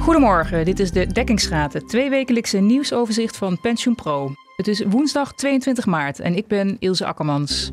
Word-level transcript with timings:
Goedemorgen, 0.00 0.64
dit 0.64 0.80
is 0.80 0.90
de 0.90 1.06
Dekkingsraad, 1.06 1.72
het 1.72 1.88
tweewekelijkse 1.88 2.58
nieuwsoverzicht 2.58 3.36
van 3.36 3.60
PensioenPro. 3.60 4.32
Het 4.56 4.68
is 4.68 4.82
woensdag 4.82 5.32
22 5.32 5.86
maart 5.86 6.20
en 6.20 6.36
ik 6.36 6.46
ben 6.46 6.76
Ilse 6.78 7.06
Akkermans. 7.06 7.70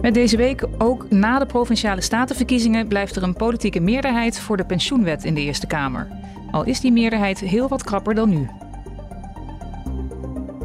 Met 0.00 0.14
deze 0.14 0.36
week, 0.36 0.66
ook 0.78 1.10
na 1.10 1.38
de 1.38 1.46
provinciale 1.46 2.00
statenverkiezingen, 2.00 2.88
blijft 2.88 3.16
er 3.16 3.22
een 3.22 3.34
politieke 3.34 3.80
meerderheid 3.80 4.40
voor 4.40 4.56
de 4.56 4.64
pensioenwet 4.64 5.24
in 5.24 5.34
de 5.34 5.40
Eerste 5.40 5.66
Kamer. 5.66 6.08
Al 6.50 6.64
is 6.64 6.80
die 6.80 6.92
meerderheid 6.92 7.40
heel 7.40 7.68
wat 7.68 7.84
krapper 7.84 8.14
dan 8.14 8.28
nu. 8.28 8.48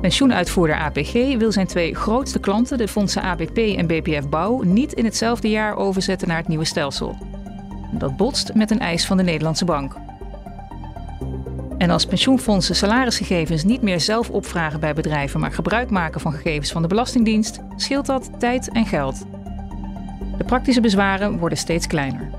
Pensioenuitvoerder 0.02 0.76
APG 0.76 1.14
wil 1.38 1.52
zijn 1.52 1.68
twee 1.68 1.96
grootste 1.96 2.40
klanten, 2.40 2.78
de 2.78 2.88
fondsen 2.88 3.22
ABP 3.22 3.58
en 3.58 3.88
BPF 3.88 4.30
Bouw, 4.30 4.62
niet 4.62 4.94
in 4.94 5.06
hetzelfde 5.06 5.50
jaar 5.50 5.76
overzetten 5.76 6.28
naar 6.28 6.38
het 6.38 6.48
nieuwe 6.48 6.66
stelsel. 6.66 7.31
Dat 7.92 8.18
botst 8.18 8.54
met 8.54 8.72
een 8.72 8.80
eis 8.80 9.06
van 9.06 9.18
de 9.18 9.24
Nederlandse 9.24 9.66
Bank. 9.66 9.96
En 11.78 11.90
als 11.90 12.06
pensioenfondsen 12.06 12.76
salarisgegevens 12.76 13.64
niet 13.64 13.82
meer 13.82 14.00
zelf 14.00 14.30
opvragen 14.30 14.80
bij 14.80 14.94
bedrijven, 14.94 15.40
maar 15.40 15.52
gebruik 15.52 15.90
maken 15.90 16.22
van 16.22 16.34
gegevens 16.34 16.72
van 16.72 16.82
de 16.82 16.88
Belastingdienst, 16.88 17.60
scheelt 17.76 18.06
dat 18.06 18.40
tijd 18.40 18.72
en 18.72 18.86
geld. 18.86 19.26
De 20.38 20.44
praktische 20.44 20.82
bezwaren 20.82 21.38
worden 21.38 21.58
steeds 21.58 21.88
kleiner. 21.88 22.30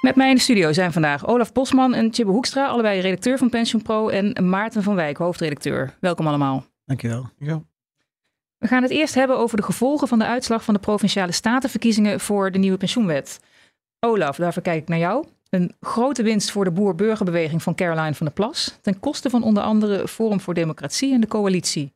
Met 0.00 0.16
mij 0.16 0.28
in 0.28 0.34
de 0.34 0.40
studio 0.40 0.72
zijn 0.72 0.92
vandaag 0.92 1.26
Olaf 1.26 1.52
Bosman 1.52 1.94
en 1.94 2.10
Tjibbe 2.10 2.32
Hoekstra, 2.32 2.66
allebei 2.66 3.00
redacteur 3.00 3.38
van 3.38 3.48
PensioenPro, 3.48 4.08
en 4.08 4.48
Maarten 4.48 4.82
van 4.82 4.94
Wijk, 4.94 5.16
hoofdredacteur. 5.16 5.96
Welkom 6.00 6.26
allemaal. 6.26 6.64
Dankjewel. 6.84 7.30
Ja. 7.38 7.62
We 8.58 8.66
gaan 8.66 8.82
het 8.82 8.90
eerst 8.90 9.14
hebben 9.14 9.38
over 9.38 9.56
de 9.56 9.62
gevolgen 9.62 10.08
van 10.08 10.18
de 10.18 10.26
uitslag 10.26 10.64
van 10.64 10.74
de 10.74 10.80
provinciale 10.80 11.32
statenverkiezingen 11.32 12.20
voor 12.20 12.50
de 12.50 12.58
nieuwe 12.58 12.76
pensioenwet. 12.76 13.40
Olaf, 14.00 14.36
daarvoor 14.36 14.62
kijk 14.62 14.82
ik 14.82 14.88
naar 14.88 14.98
jou. 14.98 15.26
Een 15.50 15.74
grote 15.80 16.22
winst 16.22 16.50
voor 16.50 16.64
de 16.64 16.70
boer-burgerbeweging 16.70 17.62
van 17.62 17.74
Caroline 17.74 18.14
van 18.14 18.26
der 18.26 18.34
Plas, 18.34 18.78
ten 18.80 19.00
koste 19.00 19.30
van 19.30 19.42
onder 19.42 19.62
andere 19.62 20.08
Forum 20.08 20.40
voor 20.40 20.54
Democratie 20.54 21.12
en 21.12 21.20
de 21.20 21.26
coalitie. 21.26 21.92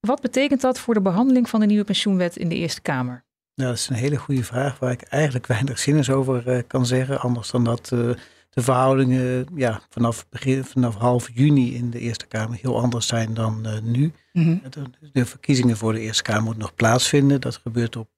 Wat 0.00 0.20
betekent 0.20 0.60
dat 0.60 0.78
voor 0.78 0.94
de 0.94 1.00
behandeling 1.00 1.48
van 1.48 1.60
de 1.60 1.66
nieuwe 1.66 1.84
pensioenwet 1.84 2.36
in 2.36 2.48
de 2.48 2.54
Eerste 2.54 2.80
Kamer? 2.80 3.24
Nou, 3.54 3.70
dat 3.70 3.78
is 3.78 3.88
een 3.88 3.94
hele 3.94 4.16
goede 4.16 4.44
vraag 4.44 4.78
waar 4.78 4.92
ik 4.92 5.02
eigenlijk 5.02 5.46
weinig 5.56 5.78
zinnigs 5.78 6.10
over 6.10 6.48
uh, 6.48 6.62
kan 6.66 6.86
zeggen. 6.86 7.20
Anders 7.20 7.50
dan 7.50 7.64
dat 7.64 7.90
uh, 7.94 8.10
de 8.54 8.62
verhoudingen 8.62 9.46
ja, 9.54 9.80
vanaf, 9.88 10.28
begin, 10.28 10.64
vanaf 10.64 10.94
half 10.94 11.30
juni 11.34 11.74
in 11.74 11.90
de 11.90 11.98
Eerste 11.98 12.26
Kamer 12.26 12.58
heel 12.60 12.80
anders 12.80 13.06
zijn 13.06 13.34
dan 13.34 13.66
uh, 13.66 13.78
nu. 13.82 14.12
Mm 14.32 14.44
-hmm. 14.44 14.62
de, 14.70 15.10
de, 15.12 15.26
verkiezingen 15.26 15.76
voor 15.76 15.92
de 15.92 16.00
Eerste 16.00 16.22
Kamer 16.22 16.42
moeten 16.42 16.62
nog 16.62 16.74
plaatsvinden. 16.74 17.40
Dat 17.40 17.56
gebeurt 17.56 17.96
op, 17.96 18.08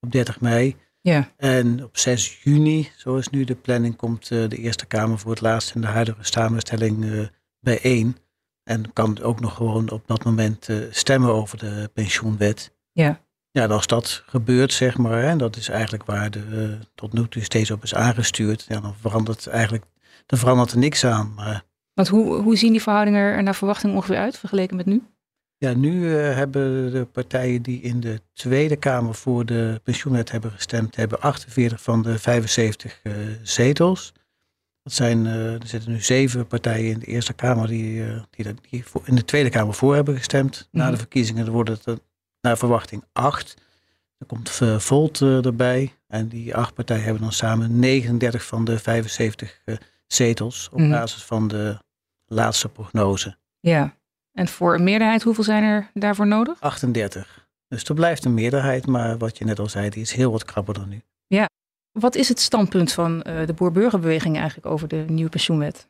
op 0.00 0.12
30 0.12 0.40
mei. 0.40 0.76
Ja. 1.00 1.32
En 1.36 1.84
op 1.84 1.98
6 1.98 2.42
juni, 2.42 2.88
zo 2.96 3.16
is 3.16 3.28
nu 3.28 3.44
de 3.44 3.54
planning, 3.54 3.96
komt 3.96 4.28
de 4.28 4.56
Eerste 4.56 4.86
Kamer 4.86 5.18
voor 5.18 5.30
het 5.30 5.40
laatst 5.40 5.74
in 5.74 5.80
de 5.80 5.86
huidige 5.86 6.24
samenstelling 6.24 7.30
bijeen. 7.60 8.16
En 8.64 8.92
kan 8.92 9.20
ook 9.20 9.40
nog 9.40 9.54
gewoon 9.54 9.90
op 9.90 10.02
dat 10.06 10.24
moment 10.24 10.68
stemmen 10.90 11.34
over 11.34 11.58
de 11.58 11.90
pensioenwet. 11.94 12.74
Ja. 12.92 13.20
Ja, 13.52 13.66
als 13.66 13.86
dat 13.86 14.22
gebeurt, 14.26 14.72
zeg 14.72 14.98
maar, 14.98 15.22
en 15.22 15.38
dat 15.38 15.56
is 15.56 15.68
eigenlijk 15.68 16.04
waar 16.04 16.30
de 16.30 16.44
uh, 16.50 16.84
tot 16.94 17.12
nu 17.12 17.28
toe 17.28 17.42
steeds 17.42 17.70
op 17.70 17.82
is 17.82 17.94
aangestuurd, 17.94 18.64
ja, 18.68 18.80
dan 18.80 18.94
verandert 19.00 19.46
eigenlijk, 19.46 19.84
dan 20.26 20.38
verandert 20.38 20.72
er 20.72 20.78
niks 20.78 21.04
aan. 21.04 21.32
Maar, 21.34 21.64
Want 21.94 22.08
hoe, 22.08 22.34
hoe 22.42 22.56
zien 22.56 22.72
die 22.72 22.82
verhoudingen 22.82 23.20
er 23.20 23.42
naar 23.42 23.54
verwachting 23.54 23.94
ongeveer 23.94 24.16
uit, 24.16 24.38
vergeleken 24.38 24.76
met 24.76 24.86
nu? 24.86 25.02
Ja, 25.56 25.74
nu 25.74 25.92
uh, 25.92 26.34
hebben 26.34 26.92
de 26.92 27.04
partijen 27.04 27.62
die 27.62 27.80
in 27.80 28.00
de 28.00 28.20
Tweede 28.32 28.76
Kamer 28.76 29.14
voor 29.14 29.46
de 29.46 29.80
pensioenwet 29.82 30.30
hebben 30.30 30.50
gestemd, 30.50 30.96
hebben 30.96 31.20
48 31.20 31.82
van 31.82 32.02
de 32.02 32.18
75 32.18 33.00
uh, 33.02 33.12
zetels. 33.42 34.12
Dat 34.82 34.92
zijn, 34.92 35.26
er 35.26 35.66
zitten 35.66 35.90
nu 35.90 36.00
zeven 36.00 36.46
partijen 36.46 36.92
in 36.92 36.98
de 36.98 37.06
Eerste 37.06 37.32
Kamer 37.32 37.66
die, 37.66 38.04
die, 38.30 38.54
die 38.70 38.84
voor, 38.84 39.02
in 39.04 39.14
de 39.14 39.24
Tweede 39.24 39.50
Kamer 39.50 39.74
voor 39.74 39.94
hebben 39.94 40.16
gestemd. 40.16 40.56
Mm 40.56 40.66
-hmm. 40.70 40.80
Na 40.80 40.90
de 40.90 40.96
verkiezingen 40.96 41.50
worden 41.50 41.78
het 41.84 42.00
naar 42.40 42.58
verwachting 42.58 43.04
acht. 43.12 43.56
Er 44.18 44.26
komt 44.26 44.50
Volt 44.78 45.20
uh, 45.20 45.44
erbij. 45.44 45.94
En 46.06 46.28
die 46.28 46.54
acht 46.56 46.74
partijen 46.74 47.04
hebben 47.04 47.22
dan 47.22 47.32
samen 47.32 47.78
39 47.78 48.44
van 48.44 48.64
de 48.64 48.78
75 48.78 49.60
uh, 49.64 49.76
zetels. 50.06 50.68
Op 50.72 50.78
mm. 50.78 50.90
basis 50.90 51.24
van 51.24 51.48
de 51.48 51.78
laatste 52.26 52.68
prognose. 52.68 53.36
Ja, 53.60 53.94
en 54.32 54.48
voor 54.48 54.74
een 54.74 54.84
meerderheid, 54.84 55.22
hoeveel 55.22 55.44
zijn 55.44 55.62
er 55.62 55.90
daarvoor 55.94 56.26
nodig? 56.26 56.60
38. 56.60 57.48
Dus 57.68 57.84
er 57.84 57.94
blijft 57.94 58.24
een 58.24 58.34
meerderheid, 58.34 58.86
maar 58.86 59.18
wat 59.18 59.38
je 59.38 59.44
net 59.44 59.58
al 59.58 59.68
zei, 59.68 59.90
die 59.90 60.02
is 60.02 60.12
heel 60.12 60.30
wat 60.30 60.44
krapper 60.44 60.74
dan 60.74 60.88
nu. 60.88 61.02
Ja. 61.26 61.48
Wat 61.92 62.14
is 62.14 62.28
het 62.28 62.40
standpunt 62.40 62.92
van 62.92 63.18
de 63.18 63.52
boer-burgerbeweging 63.56 64.36
eigenlijk 64.36 64.66
over 64.66 64.88
de 64.88 65.04
nieuwe 65.08 65.30
pensioenwet? 65.30 65.88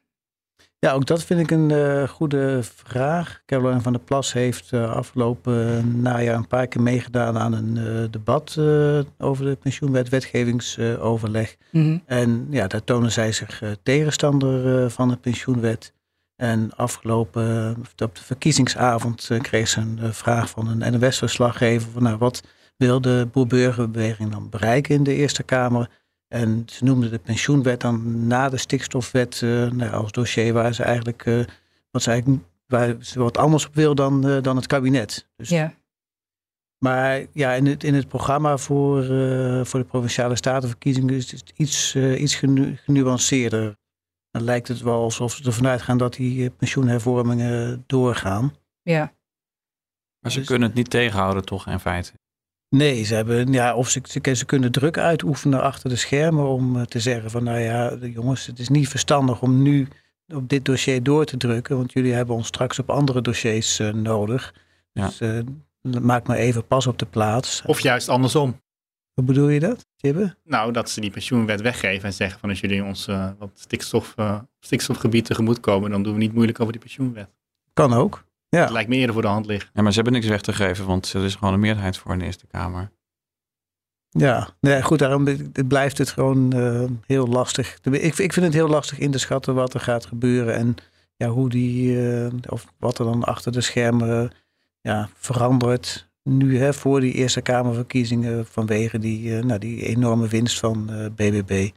Ja, 0.87 0.93
ook 0.93 1.07
dat 1.07 1.25
vind 1.25 1.41
ik 1.41 1.51
een 1.51 1.71
uh, 1.71 2.09
goede 2.09 2.59
vraag. 2.63 3.43
Caroline 3.47 3.81
van 3.81 3.93
der 3.93 4.03
Plas 4.03 4.33
heeft 4.33 4.73
uh, 4.73 4.93
afgelopen 4.93 6.01
najaar 6.01 6.37
een 6.37 6.47
paar 6.47 6.67
keer 6.67 6.83
meegedaan 6.83 7.39
aan 7.39 7.53
een 7.53 7.77
uh, 7.77 8.05
debat 8.11 8.59
over 9.19 9.45
de 9.45 9.57
pensioenwet, 9.57 10.09
wetgevingsoverleg. 10.09 11.57
Mhm. 11.71 11.85
Mm 11.85 11.91
-hmm. 11.91 12.03
En 12.07 12.47
ja, 12.51 12.67
daar 12.67 12.85
tonen 12.85 13.13
zij 13.13 13.33
zich 13.33 13.63
tegenstander 13.83 14.91
van 14.91 15.09
de 15.09 15.17
pensioenwet. 15.17 15.93
En 16.37 16.77
afgelopen, 16.77 17.77
op 17.79 18.15
de 18.15 18.23
verkiezingsavond, 18.23 19.31
kreeg 19.41 19.69
ze 19.69 19.81
een 19.81 20.15
vraag 20.15 20.51
van 20.51 20.69
een 20.69 21.01
NOS-verslaggever 21.01 21.91
van 21.91 22.03
nou, 22.03 22.17
wat 22.19 22.43
wil 22.77 23.01
de 23.01 23.29
boer-burgerbeweging 23.33 24.31
dan 24.31 24.49
bereiken 24.49 24.95
in 24.95 25.03
de 25.03 25.15
Eerste 25.15 25.43
Kamer? 25.43 25.89
En 26.33 26.63
ze 26.67 26.85
noemden 26.85 27.11
de 27.11 27.19
pensioenwet 27.19 27.81
dan 27.81 28.27
na 28.27 28.49
de 28.49 28.57
stikstofwet 28.57 29.41
uh, 29.41 29.71
nou, 29.71 29.93
als 29.93 30.13
dossier 30.13 30.53
waar 30.53 30.75
ze 30.75 30.83
eigenlijk, 30.83 31.25
uh, 31.25 31.45
wat 31.91 32.03
ze 32.03 32.11
eigenlijk 32.11 32.43
waar 32.67 32.97
ze 33.01 33.19
wat 33.19 33.39
anders 33.39 33.67
op 33.67 33.75
wil 33.75 33.95
dan, 33.95 34.27
uh, 34.27 34.43
dan 34.43 34.57
het 34.57 34.67
kabinet. 34.67 35.29
Dus, 35.37 35.49
ja. 35.49 35.75
Maar 36.79 37.27
ja, 37.33 37.53
in 37.53 37.67
het, 37.67 37.85
in 37.85 37.95
het 37.95 38.09
programma 38.09 38.57
voor, 38.57 39.05
voor 39.67 39.81
de 39.81 39.87
provinciale 39.89 40.37
statenverkiezingen 40.37 41.15
is 41.15 41.31
het 41.31 41.53
iets, 41.57 41.97
iets 41.97 42.35
genu 42.35 42.77
genuanceerder. 42.77 43.77
Dan 44.31 44.43
lijkt 44.43 44.69
het 44.69 44.81
wel 44.81 45.03
alsof 45.03 45.33
ze 45.33 45.45
ervan 45.45 45.67
uitgaan 45.67 45.99
dat 45.99 46.15
die 46.15 46.51
pensioenhervormingen 46.51 47.85
doorgaan. 47.87 48.55
Ja. 48.83 49.13
Maar 50.21 50.31
ze 50.31 50.39
dus, 50.39 50.47
kunnen 50.47 50.69
het 50.69 50.77
niet 50.77 50.91
tegenhouden, 50.91 51.45
toch, 51.45 51.67
in 51.67 51.81
feite? 51.81 52.13
Nee, 52.77 53.03
ze, 53.05 53.15
hebben, 53.15 53.53
ja, 53.53 53.75
of 53.75 53.89
ze, 53.89 54.01
ze, 54.03 54.35
ze, 54.35 54.45
kunnen 54.45 54.73
druk 54.73 54.99
uitoefenen 54.99 55.63
achter 55.63 55.91
de 55.91 55.97
schermen 55.97 56.49
om 56.49 56.87
te 56.87 57.01
zeggen 57.01 57.31
van 57.31 57.45
nou 57.45 57.59
ja, 57.59 57.97
jongens, 58.01 58.47
het 58.47 58.59
is 58.59 58.69
niet 58.69 58.89
verstandig 58.89 59.43
om 59.43 59.63
nu 59.63 59.89
op 60.35 60.49
dit 60.49 60.65
dossier 60.65 61.03
door 61.03 61.25
te 61.25 61.37
drukken, 61.37 61.77
want 61.77 61.93
jullie 61.93 62.13
hebben 62.13 62.35
ons 62.35 62.47
straks 62.47 62.79
op 62.79 62.91
andere 62.91 63.21
dossiers 63.21 63.81
uh, 63.81 63.93
nodig. 63.93 64.55
Ja. 64.93 65.07
Dus 65.07 65.21
uh, 65.21 65.41
maak 66.01 66.27
maar 66.27 66.37
even 66.37 66.67
pas 66.67 66.87
op 66.87 66.99
de 66.99 67.07
plaats. 67.07 67.63
Of 67.67 67.81
juist 67.81 68.09
andersom. 68.09 68.61
Hoe 69.13 69.25
bedoel 69.25 69.49
je 69.49 69.61
dat, 69.61 69.87
Tibbe? 69.97 70.37
Nou, 70.45 70.73
dat 70.73 70.91
ze 70.91 71.01
die 71.01 71.11
pensioenwet 71.11 71.61
weggeven 71.61 72.05
en 72.05 72.13
zeggen 72.13 72.41
van 72.41 72.49
als 72.49 72.61
jullie 72.61 72.85
ons 72.85 73.09
uh, 73.09 73.31
wat 73.39 73.51
stikstof, 73.55 74.15
stikstofgebied 74.61 75.25
tegemoet 75.25 75.61
komen, 75.61 75.91
dan 75.91 76.03
doen 76.03 76.13
we 76.13 76.19
niet 76.19 76.33
moeilijk 76.33 76.61
over 76.61 76.73
die 76.73 76.83
pensioenwet. 76.83 77.29
Kan 77.73 77.93
ook. 77.93 78.25
Ja. 78.51 78.63
Dat 78.63 78.71
lijkt 78.71 78.89
me 78.89 78.97
eerder 78.97 79.13
voor 79.13 79.23
de 79.23 79.29
hand 79.29 79.47
liggen. 79.47 79.71
Ja, 79.75 79.83
maar 79.83 79.91
ze 79.93 80.01
hebben 80.01 80.15
niks 80.21 80.27
weg 80.29 80.41
te 80.41 80.53
geven, 80.53 80.87
want 80.87 81.13
er 81.13 81.25
is 81.25 81.35
gewoon 81.35 81.55
een 81.55 81.61
meerderheid 81.61 81.97
voor 81.97 82.13
in 82.13 82.19
de 82.19 82.25
Eerste 82.25 82.47
Kamer. 82.47 82.91
Ja, 84.09 84.49
nee, 84.61 84.83
goed, 84.83 84.99
daarom 84.99 85.53
blijft 85.69 85.99
het 85.99 86.11
gewoon 86.11 86.57
uh, 86.57 86.83
heel 87.07 87.27
lastig. 87.27 87.79
Ik, 87.83 88.19
ik 88.19 88.33
vind 88.33 88.47
het 88.47 88.55
heel 88.55 88.69
lastig 88.69 88.99
in 88.99 89.11
te 89.11 89.19
schatten 89.19 89.55
wat 89.55 89.75
er 89.75 89.81
gaat 89.81 90.07
gebeuren 90.07 90.55
en 90.55 90.75
ja, 91.17 91.29
hoe 91.29 91.49
die, 91.49 91.93
uh, 91.93 92.27
of 92.49 92.67
wat 92.79 92.99
er 92.99 93.05
dan 93.05 93.25
achter 93.25 93.53
de 93.53 93.61
schermen 93.61 94.31
ja, 94.81 95.09
verandert. 95.15 96.09
Nu 96.23 96.59
hè, 96.59 96.73
voor 96.75 97.01
die 97.01 97.13
Eerste 97.13 97.41
Kamerverkiezingen 97.41 98.47
vanwege 98.47 98.99
die, 98.99 99.29
uh, 99.29 99.43
nou, 99.43 99.59
die 99.59 99.83
enorme 99.87 100.29
winst 100.29 100.59
van 100.59 100.91
BBB. 101.15 101.71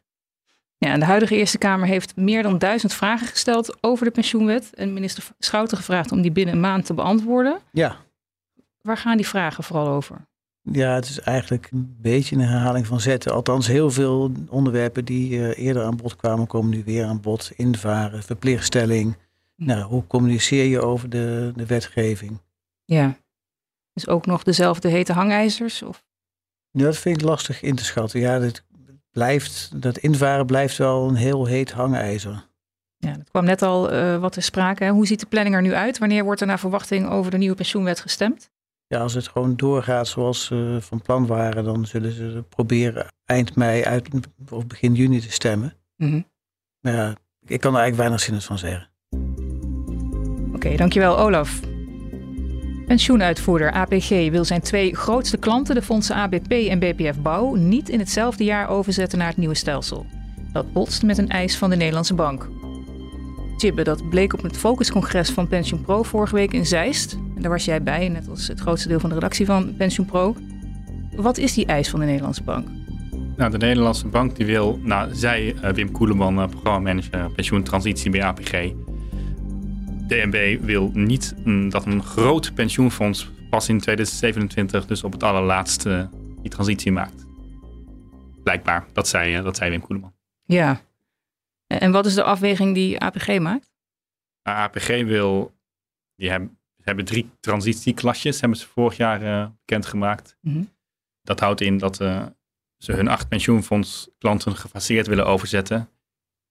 Ja, 0.83 0.97
de 0.97 1.05
huidige 1.05 1.35
Eerste 1.35 1.57
Kamer 1.57 1.87
heeft 1.87 2.15
meer 2.15 2.43
dan 2.43 2.57
duizend 2.57 2.93
vragen 2.93 3.27
gesteld 3.27 3.77
over 3.83 4.05
de 4.05 4.11
pensioenwet. 4.11 4.73
En 4.73 4.93
minister 4.93 5.23
Schouten 5.39 5.77
gevraagd 5.77 6.11
om 6.11 6.21
die 6.21 6.31
binnen 6.31 6.55
een 6.55 6.61
maand 6.61 6.85
te 6.85 6.93
beantwoorden. 6.93 7.59
Ja. 7.71 7.95
Waar 8.81 8.97
gaan 8.97 9.17
die 9.17 9.27
vragen 9.27 9.63
vooral 9.63 9.87
over? 9.87 10.27
Ja, 10.61 10.93
het 10.93 11.05
is 11.05 11.19
eigenlijk 11.19 11.69
een 11.71 11.95
beetje 12.01 12.35
een 12.35 12.41
herhaling 12.41 12.87
van 12.87 12.99
zetten. 12.99 13.33
Althans, 13.33 13.67
heel 13.67 13.91
veel 13.91 14.31
onderwerpen 14.49 15.05
die 15.05 15.31
uh, 15.31 15.57
eerder 15.57 15.83
aan 15.83 15.95
bod 15.95 16.15
kwamen, 16.15 16.47
komen 16.47 16.69
nu 16.69 16.83
weer 16.85 17.05
aan 17.05 17.21
bod. 17.21 17.51
Invaren, 17.55 18.23
verplichtstelling. 18.23 19.15
Nou, 19.55 19.81
hoe 19.81 20.07
communiceer 20.07 20.65
je 20.65 20.81
over 20.81 21.09
de, 21.09 21.51
de 21.55 21.65
wetgeving? 21.65 22.39
Ja. 22.85 23.17
Dus 23.93 24.07
ook 24.07 24.25
nog 24.25 24.43
dezelfde 24.43 24.89
hete 24.89 25.13
hangijzers? 25.13 25.81
Of? 25.81 26.03
Ja, 26.71 26.83
dat 26.83 26.97
vind 26.97 27.17
ik 27.17 27.23
lastig 27.23 27.61
in 27.61 27.75
te 27.75 27.83
schatten. 27.83 28.19
Ja, 28.19 28.39
dat 28.39 28.63
blijft, 29.13 29.81
dat 29.81 29.97
invaren 29.97 30.45
blijft 30.45 30.77
wel 30.77 31.07
een 31.07 31.15
heel 31.15 31.45
heet 31.45 31.71
hangijzer. 31.71 32.45
Ja, 32.97 33.13
dat 33.13 33.29
kwam 33.31 33.45
net 33.45 33.61
al 33.61 33.93
uh, 33.93 34.17
wat 34.17 34.33
ter 34.33 34.41
sprake. 34.41 34.87
Hoe 34.87 35.07
ziet 35.07 35.19
de 35.19 35.25
planning 35.25 35.55
er 35.55 35.61
nu 35.61 35.73
uit? 35.73 35.97
Wanneer 35.97 36.23
wordt 36.23 36.41
er 36.41 36.47
naar 36.47 36.59
verwachting 36.59 37.09
over 37.09 37.31
de 37.31 37.37
nieuwe 37.37 37.55
pensioenwet 37.55 37.99
gestemd? 37.99 38.51
ja, 38.93 38.99
als 38.99 39.13
het 39.13 39.27
gewoon 39.27 39.55
doorgaat 39.55 40.07
zoals 40.07 40.45
ze 40.45 40.77
van 40.81 41.01
plan 41.01 41.27
waren, 41.27 41.63
dan 41.63 41.85
zullen 41.85 42.11
ze 42.11 42.43
proberen 42.49 43.07
eind 43.25 43.55
mei 43.55 43.83
uit, 43.83 44.09
of 44.49 44.67
begin 44.67 44.93
juni 44.93 45.19
te 45.19 45.31
stemmen. 45.31 45.73
Mhm. 45.95 46.21
Maar 46.79 46.93
ja, 46.93 47.15
ik 47.45 47.59
kan 47.59 47.75
er 47.75 47.79
eigenlijk 47.79 47.95
weinig 47.95 48.19
zinnigs 48.19 48.45
van 48.45 48.57
zeggen. 48.57 48.89
Oké, 50.53 50.75
dankjewel 50.75 51.19
Olaf. 51.19 51.72
Pensioenuitvoerder 52.93 53.71
APG 53.71 54.09
wil 54.09 54.45
zijn 54.45 54.61
twee 54.61 54.95
grootste 54.95 55.37
klanten, 55.37 55.75
de 55.75 55.81
fondsen 55.81 56.15
ABP 56.15 56.51
en 56.51 56.79
BPF 56.79 57.17
Bouw, 57.21 57.55
niet 57.55 57.89
in 57.89 57.99
hetzelfde 57.99 58.43
jaar 58.43 58.69
overzetten 58.69 59.17
naar 59.17 59.27
het 59.27 59.37
nieuwe 59.37 59.55
stelsel. 59.55 60.05
Dat 60.51 60.73
botst 60.73 61.03
met 61.03 61.17
een 61.17 61.29
eis 61.29 61.57
van 61.57 61.69
de 61.69 61.75
Nederlandse 61.75 62.13
Bank. 62.13 62.49
Tjibbe, 63.57 63.83
dat 63.83 64.09
bleek 64.09 64.33
op 64.33 64.41
het 64.41 64.57
focuscongres 64.57 65.29
van 65.29 65.47
PensioenPro 65.47 66.03
vorige 66.03 66.35
week 66.35 66.53
in 66.53 66.65
Zeist. 66.65 67.13
En 67.35 67.41
daar 67.41 67.51
was 67.51 67.65
jij 67.65 67.83
bij, 67.83 68.09
net 68.09 68.29
als 68.29 68.47
het 68.47 68.59
grootste 68.59 68.87
deel 68.87 68.99
van 68.99 69.09
de 69.09 69.15
redactie 69.15 69.45
van 69.45 69.75
PensioenPro. 69.77 70.35
Wat 71.15 71.37
is 71.37 71.53
die 71.53 71.65
eis 71.65 71.89
van 71.89 71.99
de 71.99 72.05
Nederlandse 72.05 72.43
Bank? 72.43 72.67
Nou, 73.37 73.51
de 73.51 73.57
Nederlandse 73.57 74.07
Bank 74.07 74.35
die 74.35 74.45
wil, 74.45 74.79
nou, 74.83 75.15
zij, 75.15 75.55
uh, 75.63 75.69
Wim 75.69 75.91
Koeleman, 75.91 76.39
uh, 76.39 76.47
programmamanager 76.47 77.31
pensioentransitie 77.35 78.11
bij 78.11 78.23
APG. 78.23 78.71
DNB 80.13 80.61
wil 80.61 80.91
niet 80.93 81.35
mm, 81.43 81.69
dat 81.69 81.85
een 81.85 82.03
groot 82.03 82.53
pensioenfonds 82.53 83.31
pas 83.49 83.69
in 83.69 83.79
2027, 83.79 84.85
dus 84.85 85.03
op 85.03 85.11
het 85.11 85.23
allerlaatste, 85.23 86.09
die 86.41 86.51
transitie 86.51 86.91
maakt. 86.91 87.25
Blijkbaar, 88.43 88.85
dat 88.93 89.07
zei, 89.07 89.37
uh, 89.37 89.43
dat 89.43 89.57
zei 89.57 89.69
Wim 89.69 89.81
Koeleman. 89.81 90.13
Ja. 90.43 90.81
En 91.67 91.91
wat 91.91 92.05
is 92.05 92.13
de 92.13 92.23
afweging 92.23 92.73
die 92.73 92.99
APG 92.99 93.39
maakt? 93.39 93.71
Nou, 94.43 94.57
APG 94.57 94.87
wil, 94.87 95.53
die 96.15 96.29
hebben, 96.29 96.57
hebben 96.81 97.05
drie 97.05 97.29
transitieklasjes, 97.39 98.39
hebben 98.39 98.57
ze 98.57 98.67
vorig 98.67 98.97
jaar 98.97 99.51
bekendgemaakt. 99.65 100.37
Mm 100.41 100.53
-hmm. 100.53 100.69
Dat 101.21 101.39
houdt 101.39 101.61
in 101.61 101.77
dat 101.77 101.95
ze 102.77 102.91
hun 102.91 103.07
acht 103.07 103.27
pensioenfondsklanten 103.27 104.55
gefaseerd 104.55 105.07
willen 105.07 105.25
overzetten 105.25 105.89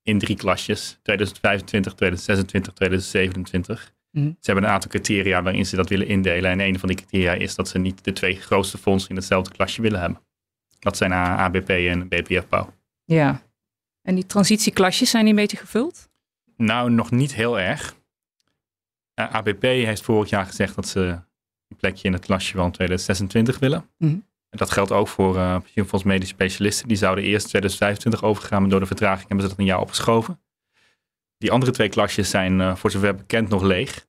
in 0.03 0.19
drie 0.19 0.37
klasjes, 0.37 0.99
2025, 1.03 1.95
2026, 1.95 2.73
2027. 2.73 3.95
Mhm. 4.11 4.27
Ze 4.27 4.35
hebben 4.41 4.65
een 4.65 4.71
aantal 4.71 4.91
criteria 4.91 5.43
waarin 5.43 5.67
ze 5.67 5.77
dat 5.77 5.89
willen 5.89 6.07
indelen. 6.07 6.51
En 6.51 6.61
een 6.61 6.79
van 6.79 6.89
die 6.89 6.97
criteria 6.97 7.33
is 7.33 7.55
dat 7.55 7.69
ze 7.69 7.79
niet 7.79 8.05
de 8.05 8.13
twee 8.13 8.41
grootste 8.41 8.79
fondsen 8.79 9.11
in 9.11 9.17
hetzelfde 9.17 9.53
klasje 9.53 9.83
willen 9.83 10.01
hebben. 10.01 10.21
Dat 10.79 10.97
zijn 10.97 11.13
ABP 11.13 11.69
en 11.69 12.09
BPF 12.09 12.49
Bouw. 12.49 12.75
Ja. 13.05 13.43
En 14.03 14.15
die 14.15 14.27
transitieklasjes 14.27 15.11
zijn 15.11 15.25
die 15.25 15.33
een 15.33 15.41
beetje 15.41 15.57
gevuld? 15.57 16.11
Nou, 16.57 16.91
nog 16.91 17.11
niet 17.11 17.35
heel 17.35 17.61
erg. 17.61 17.97
ABP 19.15 19.63
heeft 19.63 20.03
vorig 20.03 20.31
jaar 20.31 20.47
gezegd 20.47 20.75
dat 20.75 20.89
ze 20.89 21.01
een 21.69 21.77
plekje 21.77 22.09
in 22.09 22.13
het 22.13 22.25
klasje 22.25 22.57
van 22.57 22.71
2026 22.71 23.59
willen. 23.59 23.91
Mhm. 23.99 24.17
En 24.53 24.59
dat 24.59 24.71
geldt 24.71 24.93
ook 24.93 25.09
voor 25.09 25.37
uh, 25.37 25.57
medische 26.05 26.35
specialisten. 26.35 26.89
Die 26.89 26.97
zouden 26.97 27.25
eerst 27.25 27.49
2025 27.49 28.23
overgaan, 28.23 28.61
maar 28.61 28.71
door 28.71 28.81
de 28.81 28.87
vertraging 28.87 29.29
hebben 29.29 29.41
ze 29.41 29.49
dat 29.49 29.59
een 29.59 29.65
jaar 29.65 29.81
opgeschoven. 29.81 30.41
Die 31.39 31.53
andere 31.53 31.73
twee 31.73 31.89
klasjes 31.89 32.31
zijn 32.31 32.61
uh, 32.61 32.75
voor 32.75 32.91
zover 32.91 33.15
bekend 33.15 33.49
nog 33.49 33.63
leeg. 33.63 34.07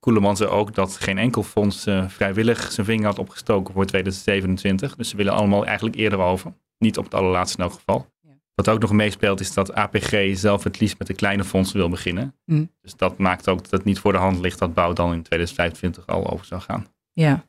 Koeleman 0.00 0.36
zei 0.36 0.50
ook 0.50 0.74
dat 0.74 0.96
geen 0.96 1.18
enkel 1.18 1.42
fonds 1.42 1.86
uh, 1.86 2.08
vrijwillig 2.08 2.72
zijn 2.72 2.86
vinger 2.86 3.06
had 3.06 3.18
opgestoken 3.18 3.74
voor 3.74 3.84
2027. 3.84 4.96
Dus 4.96 5.08
ze 5.08 5.16
willen 5.16 5.32
allemaal 5.32 5.66
eigenlijk 5.66 5.96
eerder 5.96 6.18
over. 6.18 6.54
Niet 6.78 6.98
op 6.98 7.04
het 7.04 7.14
allerlaatste 7.14 7.58
in 7.58 7.64
elk 7.64 7.72
geval. 7.72 8.06
Ja. 8.20 8.30
Wat 8.54 8.68
ook 8.68 8.80
nog 8.80 8.92
meespeelt 8.92 9.40
is 9.40 9.54
dat 9.54 9.72
APG 9.74 10.30
zelf 10.32 10.64
het 10.64 10.80
liefst 10.80 10.98
met 10.98 11.06
de 11.06 11.14
kleine 11.14 11.44
fondsen 11.44 11.76
wil 11.76 11.88
beginnen. 11.88 12.34
Mm. 12.44 12.70
Dus 12.80 12.96
dat 12.96 13.18
maakt 13.18 13.48
ook 13.48 13.62
dat 13.62 13.70
het 13.70 13.84
niet 13.84 13.98
voor 13.98 14.12
de 14.12 14.18
hand 14.18 14.38
ligt 14.38 14.58
dat 14.58 14.74
bouw 14.74 14.92
dan 14.92 15.12
in 15.12 15.22
2025 15.22 16.06
al 16.06 16.30
over 16.30 16.46
zou 16.46 16.60
gaan. 16.60 16.86
Ja. 17.12 17.46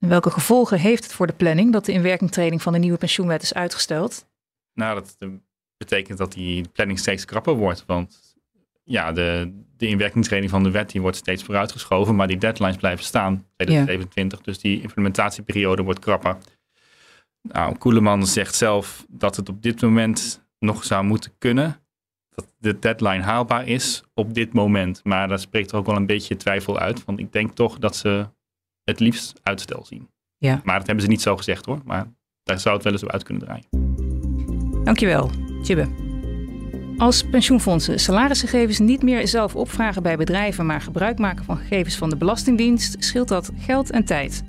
En 0.00 0.08
welke 0.08 0.30
gevolgen 0.30 0.78
heeft 0.78 1.02
het 1.02 1.12
voor 1.12 1.26
de 1.26 1.32
planning 1.32 1.72
dat 1.72 1.84
de 1.84 1.92
inwerkingtreding 1.92 2.62
van 2.62 2.72
de 2.72 2.78
nieuwe 2.78 2.98
pensioenwet 2.98 3.42
is 3.42 3.54
uitgesteld? 3.54 4.26
Nou, 4.74 4.94
dat 4.94 5.16
uh, 5.18 5.28
betekent 5.76 6.18
dat 6.18 6.32
die 6.32 6.68
planning 6.68 6.98
steeds 6.98 7.24
krapper 7.24 7.54
wordt. 7.54 7.84
Want 7.86 8.36
ja, 8.84 9.12
de, 9.12 9.52
de 9.76 9.86
inwerkingtreding 9.86 10.50
van 10.50 10.62
de 10.62 10.70
wet 10.70 10.90
die 10.90 11.00
wordt 11.00 11.16
steeds 11.16 11.42
vooruitgeschoven, 11.42 12.16
maar 12.16 12.26
die 12.26 12.38
deadlines 12.38 12.76
blijven 12.76 13.04
staan, 13.04 13.46
2027. 13.56 14.38
Ja. 14.38 14.44
Dus 14.44 14.58
die 14.58 14.80
implementatieperiode 14.80 15.82
wordt 15.82 16.00
krapper. 16.00 16.36
Nou, 17.42 17.76
Koeleman 17.76 18.26
zegt 18.26 18.54
zelf 18.54 19.06
dat 19.08 19.36
het 19.36 19.48
op 19.48 19.62
dit 19.62 19.82
moment 19.82 20.44
nog 20.58 20.84
zou 20.84 21.04
moeten 21.04 21.32
kunnen. 21.38 21.82
Dat 22.34 22.46
de 22.58 22.78
deadline 22.78 23.22
haalbaar 23.22 23.66
is 23.66 24.02
op 24.14 24.34
dit 24.34 24.52
moment. 24.52 25.00
Maar 25.04 25.28
daar 25.28 25.38
spreekt 25.38 25.70
er 25.70 25.78
ook 25.78 25.86
wel 25.86 25.96
een 25.96 26.06
beetje 26.06 26.36
twijfel 26.36 26.78
uit. 26.78 27.04
Want 27.04 27.18
ik 27.18 27.32
denk 27.32 27.54
toch 27.54 27.78
dat 27.78 27.96
ze 27.96 28.28
het 28.84 29.00
liefst 29.00 29.40
uitstel 29.42 29.84
zien. 29.84 30.08
Ja. 30.38 30.60
Maar 30.64 30.78
dat 30.78 30.86
hebben 30.86 31.04
ze 31.04 31.10
niet 31.10 31.22
zo 31.22 31.36
gezegd 31.36 31.66
hoor. 31.66 31.80
Maar 31.84 32.12
daar 32.42 32.60
zou 32.60 32.74
het 32.74 32.84
wel 32.84 32.92
eens 32.92 33.02
op 33.02 33.10
uit 33.10 33.22
kunnen 33.22 33.44
draaien. 33.44 33.66
Dankjewel, 34.84 35.30
Tjibbe. 35.62 35.88
Als 36.96 37.24
pensioenfondsen 37.24 38.00
salarisgegevens 38.00 38.78
niet 38.78 39.02
meer 39.02 39.28
zelf 39.28 39.56
opvragen 39.56 40.02
bij 40.02 40.16
bedrijven, 40.16 40.66
maar 40.66 40.80
gebruik 40.80 41.18
maken 41.18 41.44
van 41.44 41.56
gegevens 41.56 41.96
van 41.96 42.10
de 42.10 42.16
Belastingdienst, 42.16 42.96
scheelt 42.98 43.28
dat 43.28 43.50
geld 43.58 43.90
en 43.90 44.04
tijd. 44.04 44.44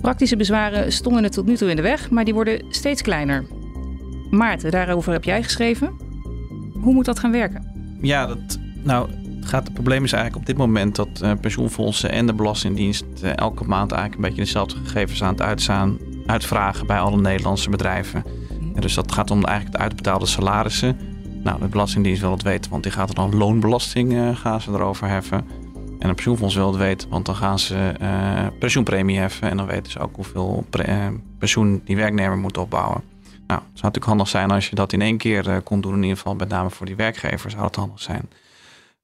Praktische 0.00 0.36
bezwaren 0.36 0.92
stonden 0.92 1.24
er 1.24 1.30
tot 1.30 1.46
nu 1.46 1.56
toe 1.56 1.70
in 1.70 1.76
de 1.76 1.82
weg, 1.82 2.10
maar 2.10 2.24
die 2.24 2.34
worden 2.34 2.64
steeds 2.68 3.02
kleiner. 3.02 3.44
Maarten, 4.30 4.70
daarover 4.70 5.12
heb 5.12 5.24
jij 5.24 5.42
geschreven. 5.42 5.92
Hoe 6.80 6.94
moet 6.94 7.04
dat 7.04 7.18
gaan 7.18 7.32
werken? 7.32 7.98
Ja, 8.00 8.26
dat, 8.26 8.58
nou, 8.82 9.10
het, 9.42 9.50
gaat, 9.50 9.64
het 9.64 9.72
probleem 9.72 10.04
is 10.04 10.12
eigenlijk 10.12 10.42
op 10.42 10.46
dit 10.46 10.56
moment 10.56 10.96
dat 10.96 11.20
uh, 11.22 11.32
pensioenfondsen 11.40 12.10
en 12.10 12.26
de 12.26 12.32
Belastingdienst 12.32 13.04
uh, 13.22 13.36
elke 13.36 13.64
maand 13.64 13.92
eigenlijk 13.92 14.22
een 14.22 14.28
beetje 14.28 14.44
dezelfde 14.44 14.76
gegevens 14.76 15.22
aan 15.22 15.32
het 15.32 15.42
uitstaan, 15.42 15.98
uitvragen 16.26 16.86
bij 16.86 16.98
alle 16.98 17.20
Nederlandse 17.20 17.70
bedrijven. 17.70 18.24
En 18.74 18.80
dus 18.80 18.94
dat 18.94 19.12
gaat 19.12 19.30
om 19.30 19.44
eigenlijk 19.44 19.76
de 19.76 19.82
uitbetaalde 19.82 20.26
salarissen. 20.26 20.96
Nou, 21.42 21.60
de 21.60 21.66
Belastingdienst 21.66 22.20
wil 22.20 22.30
het 22.30 22.42
weten, 22.42 22.70
want 22.70 22.82
die 22.82 22.92
gaat 22.92 23.08
er 23.08 23.14
dan 23.14 23.36
loonbelasting 23.36 24.12
uh, 24.12 24.36
gaan 24.36 24.60
ze 24.60 24.70
erover 24.70 25.08
heffen. 25.08 25.44
En 25.98 26.08
een 26.08 26.14
pensioenfonds 26.14 26.54
wil 26.54 26.66
het 26.66 26.76
weten, 26.76 27.08
want 27.08 27.26
dan 27.26 27.34
gaan 27.34 27.58
ze 27.58 27.94
pensioenpremie 28.58 29.18
heffen. 29.18 29.50
En 29.50 29.56
dan 29.56 29.66
weten 29.66 29.92
ze 29.92 29.98
ook 29.98 30.16
hoeveel 30.16 30.66
pensioen 31.38 31.82
die 31.84 31.96
werknemer 31.96 32.38
moet 32.38 32.58
opbouwen. 32.58 33.02
Nou, 33.46 33.60
het 33.60 33.78
zou 33.78 33.92
natuurlijk 33.92 34.04
handig 34.04 34.28
zijn 34.28 34.50
als 34.50 34.68
je 34.68 34.74
dat 34.74 34.92
in 34.92 35.02
één 35.02 35.16
keer 35.16 35.60
kon 35.62 35.80
doen. 35.80 35.94
In 35.94 36.02
ieder 36.02 36.16
geval 36.16 36.34
met 36.34 36.48
name 36.48 36.70
voor 36.70 36.86
die 36.86 36.96
werkgever 36.96 37.50
zou 37.50 37.64
het 37.64 37.76
handig 37.76 38.00
zijn. 38.00 38.28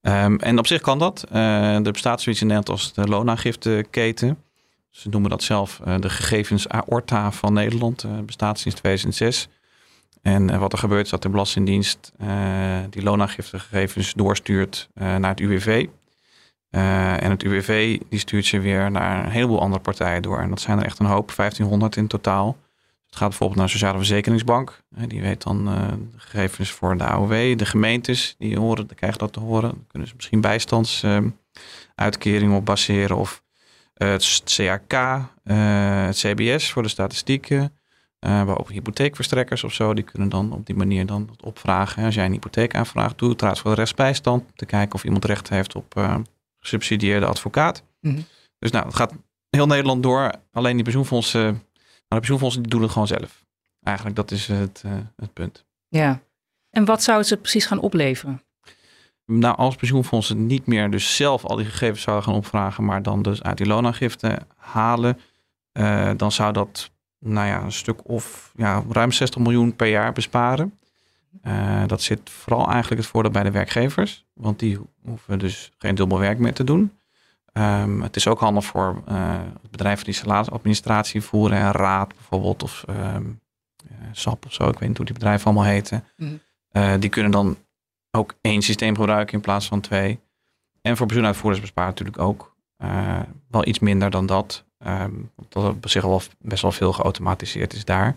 Um, 0.01 0.39
en 0.39 0.59
op 0.59 0.67
zich 0.67 0.81
kan 0.81 0.99
dat. 0.99 1.25
er 1.31 1.91
bestaat 1.91 2.21
zoiets 2.21 2.41
in 2.41 2.47
Nederland 2.47 2.79
als 2.79 2.93
de 2.93 3.07
loonaangifteketen. 3.07 4.37
Ze 4.89 5.09
noemen 5.09 5.29
dat 5.29 5.43
zelf 5.43 5.81
de 5.99 6.09
gegevens 6.09 6.67
aorta 6.67 7.31
van 7.31 7.53
Nederland. 7.53 8.05
bestaat 8.25 8.59
sinds 8.59 8.77
2006. 8.79 9.47
En 10.21 10.59
wat 10.59 10.73
er 10.73 10.79
gebeurt 10.79 11.05
is 11.05 11.11
dat 11.11 11.21
de 11.21 11.29
Belastingdienst 11.29 12.11
die 12.89 13.03
loonaangiftegegevens 13.03 14.13
doorstuurt 14.13 14.89
naar 14.93 15.29
het 15.29 15.39
UWV. 15.39 15.85
Uh, 16.71 17.23
en 17.23 17.29
het 17.29 17.43
UWV 17.43 17.99
die 18.09 18.19
stuurt 18.19 18.45
ze 18.45 18.59
weer 18.59 18.91
naar 18.91 19.25
een 19.25 19.31
heleboel 19.31 19.61
andere 19.61 19.81
partijen 19.81 20.21
door. 20.21 20.39
En 20.39 20.49
dat 20.49 20.61
zijn 20.61 20.79
er 20.79 20.85
echt 20.85 20.99
een 20.99 21.05
hoop, 21.05 21.35
1500 21.35 21.95
in 21.95 22.07
totaal. 22.07 22.57
Het 23.09 23.17
gaat 23.17 23.29
bijvoorbeeld 23.29 23.59
naar 23.59 23.67
de 23.67 23.73
Sociale 23.73 23.97
Verzekeringsbank. 23.97 24.83
Die 25.07 25.21
weet 25.21 25.43
dan 25.43 25.67
uh, 25.67 25.87
de 25.87 26.19
gegevens 26.19 26.71
voor 26.71 26.97
de 26.97 27.03
AOW. 27.03 27.57
De 27.57 27.65
gemeentes 27.65 28.35
die 28.37 28.59
horen, 28.59 28.87
die 28.87 28.95
krijgen 28.95 29.19
dat 29.19 29.33
te 29.33 29.39
horen. 29.39 29.69
Dan 29.69 29.85
kunnen 29.87 30.07
ze 30.07 30.13
misschien 30.15 30.41
bijstandsuitkeringen 30.41 32.49
uh, 32.49 32.55
op 32.55 32.65
baseren. 32.65 33.17
Of 33.17 33.43
uh, 33.97 34.09
het 34.09 34.43
CAK, 34.55 34.93
het 35.43 36.17
CBS 36.17 36.71
voor 36.71 36.83
de 36.83 36.89
statistieken. 36.89 37.77
maar 38.19 38.59
ook 38.59 38.71
hypotheekverstrekkers 38.71 39.63
of 39.63 39.73
zo. 39.73 39.93
Die 39.93 40.03
kunnen 40.03 40.29
dan 40.29 40.51
op 40.51 40.65
die 40.65 40.75
manier 40.75 41.05
dan 41.05 41.25
dat 41.25 41.43
opvragen. 41.43 42.05
Als 42.05 42.15
jij 42.15 42.25
een 42.25 42.31
hypotheekaanvraag 42.31 43.15
doet, 43.15 43.37
trouwens 43.37 43.63
voor 43.63 43.71
de 43.71 43.77
rechtsbijstand. 43.77 44.43
Te 44.55 44.65
kijken 44.65 44.95
of 44.95 45.03
iemand 45.03 45.25
recht 45.25 45.49
heeft 45.49 45.75
op 45.75 46.19
gesubsidieerde 46.59 47.25
advocaat. 47.25 47.83
Mm 48.01 48.13
-hmm. 48.13 48.25
Dus 48.59 48.71
nou, 48.71 48.85
het 48.85 48.95
gaat 48.95 49.13
heel 49.49 49.67
Nederland 49.67 50.03
door. 50.03 50.31
Alleen 50.51 50.75
die 50.75 50.83
pensioenfondsen, 50.83 51.63
nou, 52.09 52.21
de 52.21 52.27
pensioenfondsen 52.27 52.61
die 52.61 52.71
doen 52.71 52.81
het 52.81 52.91
gewoon 52.91 53.07
zelf. 53.07 53.45
Eigenlijk, 53.83 54.15
dat 54.15 54.31
is 54.31 54.47
het, 54.47 54.83
uh, 54.85 54.91
het 55.15 55.33
punt. 55.33 55.65
Ja. 55.87 56.21
En 56.69 56.85
wat 56.85 57.03
zou 57.03 57.17
het 57.17 57.27
ze 57.27 57.37
precies 57.37 57.65
gaan 57.65 57.79
opleveren? 57.79 58.41
Nou, 59.25 59.57
als 59.57 59.75
pensioenfondsen 59.75 60.45
niet 60.45 60.65
meer 60.65 60.91
dus 60.91 61.15
zelf 61.15 61.45
al 61.45 61.55
die 61.55 61.65
gegevens 61.65 62.01
zouden 62.01 62.25
gaan 62.25 62.35
opvragen, 62.35 62.85
maar 62.85 63.01
dan 63.01 63.21
dus 63.21 63.43
uit 63.43 63.57
die 63.57 63.67
loonaangifte 63.67 64.39
halen, 64.55 65.19
uh, 65.73 66.11
dan 66.17 66.31
zou 66.31 66.53
dat, 66.53 66.91
nou 67.19 67.47
ja, 67.47 67.61
een 67.61 67.71
stuk 67.71 68.07
of 68.09 68.51
ja, 68.55 68.83
ruim 68.89 69.11
60 69.11 69.41
miljoen 69.41 69.75
per 69.75 69.87
jaar 69.87 70.13
besparen. 70.13 70.79
Uh, 71.43 71.83
dat 71.87 72.01
zit 72.01 72.29
vooral 72.29 72.69
eigenlijk 72.69 73.01
het 73.01 73.11
voordeel 73.11 73.31
bij 73.31 73.43
de 73.43 73.51
werkgevers, 73.51 74.25
want 74.33 74.59
die 74.59 74.79
hoeven 75.05 75.39
dus 75.39 75.71
geen 75.77 75.95
dubbel 75.95 76.19
werk 76.19 76.39
meer 76.39 76.53
te 76.53 76.63
doen. 76.63 76.98
Um, 77.59 78.01
het 78.01 78.15
is 78.15 78.27
ook 78.27 78.39
handig 78.39 78.65
voor 78.65 79.01
uh, 79.09 79.39
bedrijven 79.69 80.05
die 80.05 80.13
salarisadministratie 80.13 81.21
voeren, 81.21 81.57
en 81.57 81.71
raad 81.71 82.07
bijvoorbeeld, 82.07 82.63
of 82.63 82.85
um, 82.89 83.39
uh, 83.91 83.97
SAP 84.11 84.45
of 84.45 84.53
zo, 84.53 84.67
ik 84.67 84.79
weet 84.79 84.87
niet 84.87 84.97
hoe 84.97 85.05
die 85.05 85.15
bedrijven 85.15 85.45
allemaal 85.45 85.63
heten. 85.63 86.03
Mm. 86.17 86.39
die 86.99 87.09
kunnen 87.09 87.31
dan 87.31 87.57
ook 88.11 88.33
één 88.41 88.61
systeem 88.61 88.95
gebruiken 88.95 89.33
in 89.33 89.41
plaats 89.41 89.67
van 89.67 89.81
twee. 89.81 90.19
En 90.81 90.97
voor 90.97 91.05
pensioenuitvoerders 91.05 91.61
bespaart 91.61 91.89
natuurlijk 91.89 92.19
ook 92.19 92.55
wel 93.49 93.67
iets 93.67 93.79
minder 93.79 94.09
dan 94.09 94.25
dat. 94.25 94.63
Um, 94.87 95.31
dat 95.49 95.63
er 95.63 95.69
op 95.69 95.89
zich 95.89 96.03
al 96.03 96.21
best 96.39 96.61
wel 96.61 96.71
veel 96.71 96.93
geautomatiseerd 96.93 97.73
is 97.73 97.85
daar. 97.85 98.15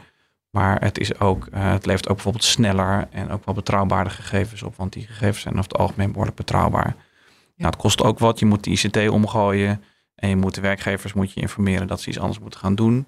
Maar 0.50 0.80
het, 0.80 0.98
is 0.98 1.18
ook, 1.18 1.48
uh, 1.54 1.70
het 1.70 1.86
levert 1.86 2.08
ook 2.08 2.14
bijvoorbeeld 2.14 2.44
sneller 2.44 3.08
en 3.10 3.30
ook 3.30 3.44
wel 3.44 3.54
betrouwbaarder 3.54 4.12
gegevens 4.12 4.62
op. 4.62 4.76
Want 4.76 4.92
die 4.92 5.06
gegevens 5.06 5.40
zijn 5.40 5.58
over 5.58 5.70
het 5.70 5.78
algemeen 5.78 6.10
behoorlijk 6.10 6.36
betrouwbaar. 6.36 6.96
Ja. 7.54 7.68
Nou, 7.68 7.70
het 7.70 7.76
kost 7.76 8.02
ook 8.02 8.18
wat. 8.18 8.38
Je 8.38 8.46
moet 8.46 8.64
de 8.64 8.70
ICT 8.70 9.08
omgooien. 9.08 9.84
En 10.14 10.28
je 10.28 10.36
moet 10.36 10.54
de 10.54 10.60
werkgevers 10.60 11.12
moet 11.12 11.32
je 11.32 11.40
informeren 11.40 11.86
dat 11.86 12.00
ze 12.00 12.08
iets 12.08 12.18
anders 12.18 12.38
moeten 12.38 12.60
gaan 12.60 12.74
doen. 12.74 13.06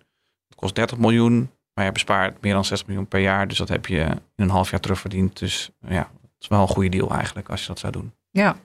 Het 0.48 0.56
kost 0.56 0.74
30 0.74 0.98
miljoen. 0.98 1.50
Maar 1.74 1.84
je 1.84 1.92
bespaart 1.92 2.42
meer 2.42 2.52
dan 2.52 2.64
6 2.64 2.84
miljoen 2.84 3.06
per 3.06 3.20
jaar. 3.20 3.48
Dus 3.48 3.58
dat 3.58 3.68
heb 3.68 3.86
je 3.86 4.00
in 4.00 4.20
een 4.36 4.50
half 4.50 4.70
jaar 4.70 4.80
terugverdiend. 4.80 5.38
Dus 5.38 5.70
ja, 5.80 6.10
het 6.22 6.30
is 6.40 6.48
wel 6.48 6.60
een 6.60 6.68
goede 6.68 6.88
deal 6.88 7.10
eigenlijk 7.10 7.48
als 7.48 7.60
je 7.60 7.66
dat 7.66 7.78
zou 7.78 7.92
doen. 7.92 8.12
Ja. 8.30 8.56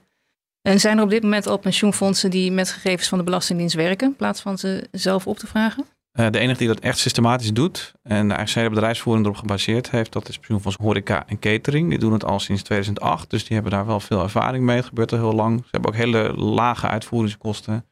En 0.62 0.80
zijn 0.80 0.96
er 0.96 1.02
op 1.02 1.10
dit 1.10 1.22
moment 1.22 1.46
al 1.46 1.58
pensioenfondsen 1.58 2.30
die 2.30 2.52
met 2.52 2.70
gegevens 2.70 3.08
van 3.08 3.18
de 3.18 3.24
Belastingdienst 3.24 3.74
werken, 3.74 4.08
in 4.08 4.16
plaats 4.16 4.40
van 4.40 4.58
ze 4.58 4.88
zelf 4.90 5.26
op 5.26 5.38
te 5.38 5.46
vragen? 5.46 5.84
Uh, 6.12 6.30
de 6.30 6.38
enige 6.38 6.58
die 6.58 6.68
dat 6.68 6.80
echt 6.80 6.98
systematisch 6.98 7.52
doet 7.52 7.94
en 8.02 8.28
de 8.28 8.34
hele 8.44 8.68
bedrijfsvoering 8.68 9.24
erop 9.24 9.38
gebaseerd 9.38 9.90
heeft, 9.90 10.12
dat 10.12 10.28
is 10.28 10.36
pensioenfonds 10.36 10.78
Horeca 10.80 11.26
en 11.26 11.38
Catering. 11.38 11.88
Die 11.88 11.98
doen 11.98 12.12
het 12.12 12.24
al 12.24 12.40
sinds 12.40 12.62
2008, 12.62 13.30
dus 13.30 13.44
die 13.44 13.54
hebben 13.54 13.72
daar 13.72 13.86
wel 13.86 14.00
veel 14.00 14.22
ervaring 14.22 14.64
mee. 14.64 14.76
Het 14.76 14.84
gebeurt 14.84 15.12
al 15.12 15.18
heel 15.18 15.32
lang. 15.32 15.58
Ze 15.58 15.68
hebben 15.70 15.90
ook 15.90 15.96
hele 15.96 16.32
lage 16.36 16.86
uitvoeringskosten 16.86 17.86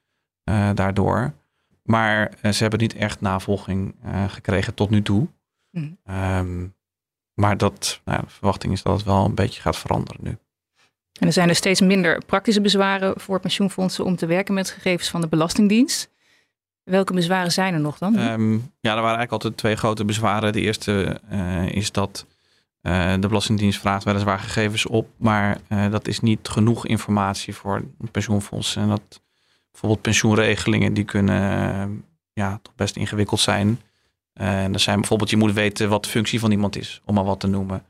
uh, 0.51 0.71
daardoor. 0.75 1.33
Maar 1.83 2.33
uh, 2.43 2.53
ze 2.53 2.63
hebben 2.63 2.81
niet 2.81 2.95
echt 2.95 3.21
navolging 3.21 3.95
gekregen 4.29 4.75
tot 4.75 4.91
nu 4.91 5.03
toe. 5.03 5.29
Mm. 5.71 5.99
Um, 6.11 6.77
maar 7.39 7.57
dat, 7.57 8.01
nou, 8.05 8.21
de 8.21 8.31
verwachting 8.31 8.73
is 8.73 8.83
dat 8.83 8.97
het 8.97 9.05
wel 9.05 9.25
een 9.25 9.35
beetje 9.35 9.61
gaat 9.61 9.77
veranderen 9.77 10.25
nu. 10.25 10.39
En 11.21 11.27
er 11.27 11.33
zijn 11.33 11.49
er 11.49 11.55
steeds 11.55 11.81
minder 11.81 12.25
praktische 12.27 12.61
bezwaren 12.61 13.21
voor 13.21 13.41
pensioenfondsen 13.41 14.05
om 14.05 14.17
te 14.17 14.27
werken 14.27 14.55
met 14.55 14.71
gegevens 14.71 15.09
van 15.09 15.21
de 15.21 15.29
Belastingdienst. 15.29 16.11
Welke 16.89 17.13
bezwaren 17.13 17.53
zijn 17.53 17.75
er 17.75 17.81
nog 17.81 17.99
dan? 17.99 18.19
Um, 18.19 18.53
ja, 18.81 18.91
er 18.95 19.03
waren 19.03 19.19
eigenlijk 19.19 19.33
altijd 19.33 19.57
twee 19.57 19.77
grote 19.77 20.05
bezwaren. 20.05 20.53
De 20.53 20.61
eerste 20.61 21.21
uh, 21.33 21.69
is 21.69 21.93
dat 21.93 22.27
uh, 22.83 23.13
de 23.21 23.29
Belastingdienst 23.29 23.81
vraagt 23.81 24.05
weliswaar 24.05 24.39
gegevens 24.39 24.87
op, 24.87 25.09
maar 25.17 25.59
uh, 25.69 25.91
dat 25.91 26.09
is 26.09 26.21
niet 26.21 26.49
genoeg 26.49 26.87
informatie 26.87 27.55
voor 27.55 27.85
pensioenfondsen. 28.11 28.83
En 28.83 28.89
dat 28.89 29.21
bijvoorbeeld 29.71 30.03
pensioenregelingen 30.03 30.95
die 30.95 31.05
kunnen 31.05 32.05
ja, 32.33 32.59
toch 32.63 32.75
best 32.75 32.97
ingewikkeld 32.97 33.41
zijn. 33.41 33.81
En 34.33 34.73
er 34.73 34.81
zijn 34.81 34.99
bijvoorbeeld, 34.99 35.31
je 35.31 35.37
moet 35.37 35.53
weten 35.53 35.89
wat 35.89 36.05
de 36.05 36.11
functie 36.11 36.41
van 36.41 36.51
iemand 36.51 36.77
is, 36.77 37.01
om 37.05 37.15
maar 37.15 37.25
wat 37.25 37.41
te 37.41 37.47
noemen. 37.47 37.83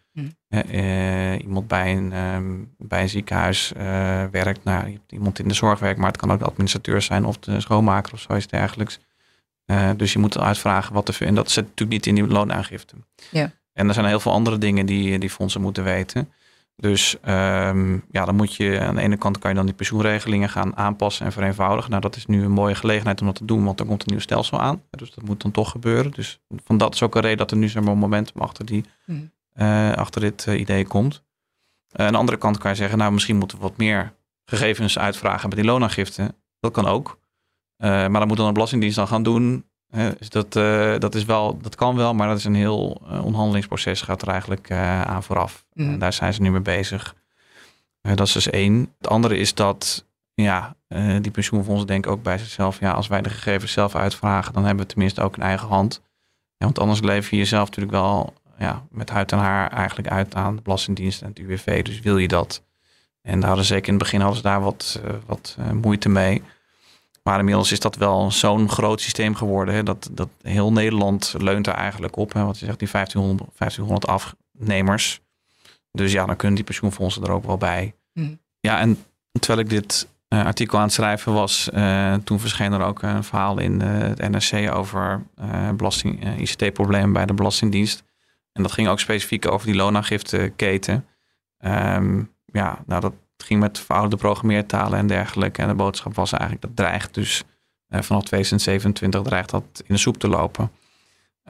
Uh, 0.48 1.38
iemand 1.38 1.68
bij 1.68 1.96
een, 1.96 2.12
um, 2.12 2.74
bij 2.78 3.02
een 3.02 3.08
ziekenhuis 3.08 3.72
uh, 3.76 3.82
werkt, 4.24 4.64
nou, 4.64 4.98
iemand 5.08 5.38
in 5.38 5.48
de 5.48 5.54
zorg 5.54 5.78
werkt, 5.78 5.98
maar 5.98 6.08
het 6.08 6.16
kan 6.16 6.30
ook 6.30 6.38
de 6.38 6.44
administrateur 6.44 7.02
zijn 7.02 7.24
of 7.24 7.38
de 7.38 7.60
schoonmaker 7.60 8.12
of 8.12 8.20
zoiets 8.20 8.46
dergelijks. 8.46 9.00
Uh, 9.66 9.90
dus 9.96 10.12
je 10.12 10.18
moet 10.18 10.38
uitvragen 10.38 10.94
wat 10.94 11.08
er. 11.08 11.26
En 11.26 11.34
dat 11.34 11.50
zit 11.50 11.64
natuurlijk 11.64 11.90
niet 11.90 12.06
in 12.06 12.14
die 12.14 12.32
loonaangifte. 12.32 12.94
Ja. 13.30 13.52
En 13.72 13.88
er 13.88 13.94
zijn 13.94 14.06
heel 14.06 14.20
veel 14.20 14.32
andere 14.32 14.58
dingen 14.58 14.86
die, 14.86 15.18
die 15.18 15.30
fondsen 15.30 15.60
moeten 15.60 15.84
weten. 15.84 16.32
Dus 16.76 17.16
um, 17.28 18.04
ja, 18.10 18.24
dan 18.24 18.36
moet 18.36 18.54
je 18.54 18.80
aan 18.80 18.94
de 18.94 19.00
ene 19.00 19.16
kant 19.16 19.38
kan 19.38 19.50
je 19.50 19.56
dan 19.56 19.66
die 19.66 19.74
pensioenregelingen 19.74 20.48
gaan 20.48 20.76
aanpassen 20.76 21.26
en 21.26 21.32
vereenvoudigen. 21.32 21.90
Nou, 21.90 22.02
dat 22.02 22.16
is 22.16 22.26
nu 22.26 22.44
een 22.44 22.50
mooie 22.50 22.74
gelegenheid 22.74 23.20
om 23.20 23.26
dat 23.26 23.36
te 23.36 23.44
doen, 23.44 23.64
want 23.64 23.78
dan 23.78 23.86
komt 23.86 24.02
een 24.02 24.10
nieuw 24.10 24.20
stelsel 24.20 24.60
aan. 24.60 24.82
Dus 24.90 25.14
dat 25.14 25.24
moet 25.24 25.42
dan 25.42 25.50
toch 25.50 25.70
gebeuren. 25.70 26.10
Dus 26.10 26.40
van 26.64 26.78
dat 26.78 26.94
is 26.94 27.02
ook 27.02 27.14
een 27.14 27.20
reden 27.20 27.38
dat 27.38 27.50
er 27.50 27.56
nu 27.56 27.68
zo'n 27.68 27.98
momentum 27.98 28.40
achter 28.40 28.66
die 28.66 28.84
mm 29.04 29.16
uh, 29.16 29.37
achter 29.94 30.20
dit 30.20 30.46
uh, 30.46 30.60
idee 30.60 30.86
komt. 30.86 31.22
Uh, 31.96 32.06
aan 32.06 32.12
de 32.12 32.18
andere 32.18 32.38
kant 32.38 32.58
kan 32.58 32.70
je 32.70 32.76
zeggen, 32.76 32.98
nou 32.98 33.12
misschien 33.12 33.36
moeten 33.36 33.56
we 33.56 33.62
wat 33.62 33.76
meer 33.76 34.12
gegevens 34.44 34.98
uitvragen 34.98 35.48
bij 35.48 35.58
die 35.58 35.70
loonaangifte. 35.70 36.34
Dat 36.60 36.72
kan 36.72 36.86
ook. 36.86 37.18
maar 37.76 38.12
dat 38.12 38.26
moet 38.26 38.36
dan 38.36 38.46
de 38.46 38.52
Belastingdienst 38.52 38.96
dan 38.96 39.08
gaan 39.08 39.22
doen. 39.22 39.64
dus 40.18 40.28
dat, 40.28 40.52
dat, 41.00 41.14
is 41.14 41.24
wel, 41.24 41.58
dat 41.60 41.74
kan 41.74 41.96
wel, 41.96 42.14
maar 42.14 42.28
dat 42.28 42.38
is 42.38 42.44
een 42.44 42.54
heel 42.54 43.00
onderhandelingsproces, 43.10 44.02
gaat 44.02 44.22
er 44.22 44.28
eigenlijk 44.28 44.70
aan 44.70 45.22
vooraf. 45.22 45.66
Mm. 45.72 45.98
daar 45.98 46.12
zijn 46.12 46.34
ze 46.34 46.42
nu 46.42 46.50
mee 46.50 46.60
bezig. 46.60 47.14
dat 48.00 48.26
is 48.26 48.32
dus 48.32 48.50
één. 48.50 48.94
Het 48.98 49.08
andere 49.08 49.36
is 49.36 49.54
dat 49.54 50.06
ja, 50.34 50.76
die 51.20 51.30
pensioenfondsen 51.30 51.86
denken 51.86 52.10
ook 52.10 52.22
bij 52.22 52.38
zichzelf, 52.38 52.80
ja, 52.80 52.92
als 52.92 53.06
wij 53.06 53.22
de 53.22 53.30
gegevens 53.30 53.72
zelf 53.72 53.94
uitvragen, 53.94 54.52
dan 54.52 54.64
hebben 54.64 54.84
we 54.84 54.90
tenminste 54.90 55.22
ook 55.22 55.36
een 55.36 55.42
eigen 55.42 55.68
hand. 55.68 56.02
Ja, 56.56 56.64
want 56.64 56.78
anders 56.78 57.00
lever 57.00 57.30
je 57.30 57.36
jezelf 57.36 57.66
natuurlijk 57.66 57.96
wel 57.96 58.34
ja, 58.58 58.86
met 58.90 59.10
huid 59.10 59.32
en 59.32 59.38
haar 59.38 59.70
eigenlijk 59.70 60.08
uit 60.08 60.34
aan 60.34 60.56
de 60.56 60.62
Belastingdienst 60.62 61.22
en 61.22 61.28
het 61.28 61.38
UWV. 61.38 61.82
Dus 61.82 62.00
wil 62.00 62.18
je 62.18 62.28
dat? 62.28 62.62
En 63.22 63.40
daar 63.40 63.48
hadden 63.48 63.66
zeker 63.66 63.86
in 63.86 63.94
het 63.94 64.02
begin 64.02 64.20
hadden 64.20 64.36
ze 64.36 64.42
daar 64.42 64.60
wat, 64.60 65.00
uh, 65.04 65.10
wat 65.26 65.56
uh, 65.58 65.70
moeite 65.70 66.08
mee. 66.08 66.42
Maar 67.22 67.38
inmiddels 67.38 67.72
is 67.72 67.80
dat 67.80 67.96
wel 67.96 68.30
zo'n 68.30 68.68
groot 68.68 69.00
systeem 69.00 69.34
geworden. 69.34 69.74
Hè, 69.74 69.82
dat, 69.82 70.08
dat 70.12 70.28
heel 70.42 70.72
Nederland 70.72 71.34
leunt 71.38 71.66
er 71.66 71.74
eigenlijk 71.74 72.16
op. 72.16 72.32
Hè, 72.32 72.44
wat 72.44 72.58
je 72.58 72.64
zegt, 72.64 72.78
die 72.78 72.88
1500, 72.90 73.50
1500 73.58 74.34
afnemers. 74.58 75.20
Dus 75.92 76.12
ja, 76.12 76.26
dan 76.26 76.36
kunnen 76.36 76.56
die 76.56 76.64
pensioenfondsen 76.64 77.22
er 77.22 77.30
ook 77.30 77.44
wel 77.44 77.58
bij. 77.58 77.94
Mm. 78.12 78.38
Ja, 78.60 78.78
en 78.78 79.04
terwijl 79.40 79.60
ik 79.60 79.70
dit 79.70 80.08
uh, 80.28 80.44
artikel 80.44 80.78
aan 80.78 80.84
het 80.84 80.92
schrijven 80.92 81.32
was, 81.32 81.68
toen 82.24 82.40
verscheen 82.40 82.72
er 82.72 82.82
ook 82.82 83.02
een 83.02 83.24
verhaal 83.24 83.58
in 83.58 83.80
het 83.80 84.28
NRC 84.28 84.74
over 84.74 85.22
belasting, 85.76 86.38
ICT-problemen 86.38 87.12
bij 87.12 87.26
de 87.26 87.34
Belastingdienst. 87.34 88.04
En 88.58 88.64
dat 88.64 88.72
ging 88.72 88.88
ook 88.88 89.00
specifiek 89.00 89.50
over 89.50 89.66
die 89.66 89.76
loonaangifteketen. 89.76 91.06
Um, 91.64 92.34
ja, 92.44 92.78
nou 92.86 93.00
dat 93.00 93.12
ging 93.36 93.60
met 93.60 93.78
verouderde 93.78 94.16
programmeertalen 94.16 94.98
en 94.98 95.06
dergelijke. 95.06 95.62
En 95.62 95.68
de 95.68 95.74
boodschap 95.74 96.14
was 96.14 96.32
eigenlijk 96.32 96.62
dat 96.62 96.76
dreigt 96.76 97.14
dus 97.14 97.44
uh, 97.88 98.00
vanaf 98.02 98.24
2027 98.24 99.22
dreigt 99.22 99.50
dat 99.50 99.64
in 99.76 99.94
de 99.94 100.00
soep 100.00 100.16
te 100.16 100.28
lopen. 100.28 100.70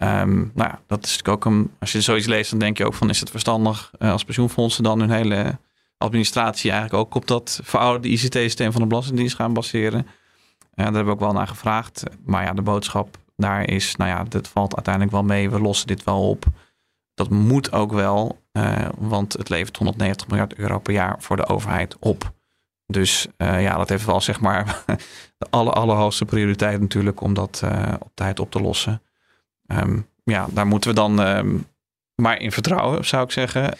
Um, 0.02 0.50
nou 0.54 0.68
ja, 0.70 0.80
dat 0.86 1.04
is 1.04 1.16
natuurlijk 1.16 1.28
ook 1.28 1.52
een, 1.52 1.70
als 1.78 1.92
je 1.92 2.00
zoiets 2.00 2.26
leest, 2.26 2.50
dan 2.50 2.58
denk 2.58 2.78
je 2.78 2.86
ook 2.86 2.94
van 2.94 3.10
is 3.10 3.20
het 3.20 3.30
verstandig 3.30 3.92
uh, 3.98 4.12
als 4.12 4.24
pensioenfondsen 4.24 4.82
dan 4.82 5.00
hun 5.00 5.10
hele 5.10 5.58
administratie 5.98 6.70
eigenlijk 6.70 7.02
ook 7.02 7.14
op 7.14 7.26
dat 7.26 7.60
verouderde 7.62 8.08
ICT-systeem 8.08 8.72
van 8.72 8.80
de 8.80 8.86
Belastingdienst 8.86 9.36
gaan 9.36 9.52
baseren. 9.52 10.00
Uh, 10.00 10.06
daar 10.74 10.84
hebben 10.84 11.04
we 11.04 11.10
ook 11.10 11.20
wel 11.20 11.32
naar 11.32 11.48
gevraagd. 11.48 12.02
Maar 12.24 12.44
ja, 12.44 12.52
de 12.52 12.62
boodschap 12.62 13.16
daar 13.36 13.68
is, 13.68 13.96
nou 13.96 14.10
ja, 14.10 14.24
dit 14.24 14.48
valt 14.48 14.74
uiteindelijk 14.74 15.14
wel 15.14 15.24
mee. 15.24 15.50
We 15.50 15.60
lossen 15.60 15.86
dit 15.86 16.04
wel 16.04 16.28
op. 16.28 16.44
Dat 17.18 17.30
moet 17.30 17.72
ook 17.72 17.92
wel, 17.92 18.38
uh, 18.52 18.88
want 18.98 19.32
het 19.32 19.48
levert 19.48 19.76
190 19.76 20.28
miljard 20.28 20.54
euro 20.54 20.78
per 20.78 20.92
jaar 20.92 21.16
voor 21.18 21.36
de 21.36 21.46
overheid 21.46 21.96
op. 21.98 22.32
Dus 22.86 23.26
uh, 23.38 23.62
ja, 23.62 23.76
dat 23.76 23.88
heeft 23.88 24.04
wel 24.04 24.20
zeg 24.20 24.40
maar 24.40 24.84
de 25.38 25.46
aller, 25.50 25.72
allerhoogste 25.72 26.24
prioriteit 26.24 26.80
natuurlijk 26.80 27.20
om 27.20 27.34
dat 27.34 27.60
uh, 27.64 27.94
op 27.98 28.10
tijd 28.14 28.40
op 28.40 28.50
te 28.50 28.60
lossen. 28.60 29.02
Um, 29.66 30.06
ja, 30.24 30.46
daar 30.50 30.66
moeten 30.66 30.90
we 30.90 30.96
dan 30.96 31.18
um, 31.18 31.66
maar 32.14 32.40
in 32.40 32.52
vertrouwen, 32.52 33.04
zou 33.04 33.24
ik 33.24 33.30
zeggen. 33.30 33.76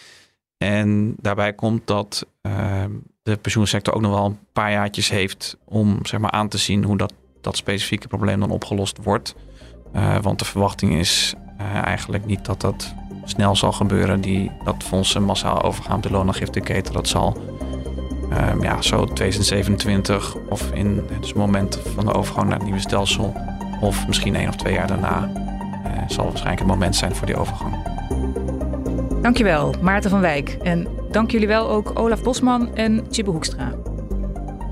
En 0.57 1.15
daarbij 1.21 1.53
komt 1.53 1.87
dat 1.87 2.25
um, 2.41 3.03
de 3.21 3.37
pensioensector 3.37 3.93
ook 3.93 4.01
nog 4.01 4.13
wel 4.13 4.25
een 4.25 4.39
paar 4.53 4.71
jaartjes 4.71 5.09
heeft 5.09 5.57
om 5.65 6.05
zeg 6.05 6.19
maar, 6.19 6.31
aan 6.31 6.49
te 6.49 6.57
zien 6.57 6.83
hoe 6.83 6.97
dat, 6.97 7.13
dat 7.41 7.57
specifieke 7.57 8.07
probleem 8.07 8.39
dan 8.39 8.51
opgelost 8.51 8.97
wordt. 9.03 9.35
Want 10.21 10.39
de 10.39 10.45
verwachting 10.45 10.93
is 10.93 11.33
eigenlijk 11.83 12.25
niet 12.25 12.45
dat 12.45 12.61
dat 12.61 12.93
snel 13.29 13.55
zal 13.55 13.71
gebeuren. 13.71 14.21
Die, 14.21 14.51
dat 14.63 14.83
fondsen 14.83 15.23
massaal 15.23 15.61
overgaan 15.61 15.95
op 15.95 16.03
de 16.03 16.11
loonaangifteketen. 16.11 16.93
Dat 16.93 17.07
zal 17.07 17.37
um, 18.51 18.63
ja, 18.63 18.81
zo 18.81 19.05
2027 19.05 20.35
of 20.49 20.71
in 20.71 21.03
het 21.11 21.35
moment 21.35 21.79
van 21.95 22.05
de 22.05 22.13
overgang 22.13 22.47
naar 22.47 22.55
het 22.55 22.63
nieuwe 22.63 22.79
stelsel. 22.79 23.33
Of 23.81 24.07
misschien 24.07 24.35
één 24.35 24.47
of 24.47 24.55
twee 24.55 24.73
jaar 24.73 24.87
daarna 24.87 25.31
uh, 25.33 25.91
zal 26.07 26.23
waarschijnlijk 26.23 26.59
het 26.59 26.67
moment 26.67 26.95
zijn 26.95 27.15
voor 27.15 27.27
die 27.27 27.35
overgang. 27.35 27.75
Dankjewel, 29.21 29.73
Maarten 29.81 30.09
van 30.09 30.19
Wijk. 30.19 30.49
En 30.49 30.87
dank 31.11 31.31
jullie 31.31 31.47
wel 31.47 31.69
ook 31.69 31.99
Olaf 31.99 32.23
Bosman 32.23 32.75
en 32.75 33.05
Chibbe 33.09 33.31
Hoekstra. 33.31 33.73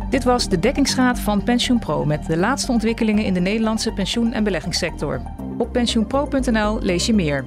Dit 0.10 0.24
was 0.24 0.50
de 0.50 0.60
dekkingsraad 0.60 1.20
van 1.20 1.44
PensioenPro 1.44 2.06
met 2.06 2.26
de 2.26 2.38
laatste 2.38 2.72
ontwikkelingen 2.72 3.24
in 3.24 3.34
de 3.34 3.40
Nederlandse 3.40 3.92
pensioen- 3.92 4.34
en 4.34 4.44
beleggingssector. 4.44 5.22
Op 5.58 5.72
pensioenpro.nl 5.72 6.80
lees 6.82 7.06
je 7.06 7.14
meer. 7.14 7.46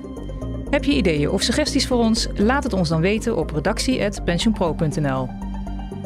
Heb 0.70 0.84
je 0.84 0.94
ideeën 0.94 1.30
of 1.30 1.42
suggesties 1.42 1.86
voor 1.86 1.98
ons? 1.98 2.28
Laat 2.36 2.64
het 2.64 2.72
ons 2.72 2.88
dan 2.88 3.00
weten 3.00 3.36
op 3.36 3.50
redactie.pensioenpro.nl. 3.50 5.28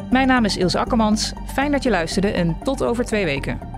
Mijn 0.09 0.27
naam 0.27 0.45
is 0.45 0.57
Ilse 0.57 0.79
Akkermans. 0.79 1.33
Fijn 1.53 1.71
dat 1.71 1.83
je 1.83 1.89
luisterde 1.89 2.27
en 2.27 2.57
tot 2.63 2.83
over 2.83 3.05
twee 3.05 3.25
weken. 3.25 3.74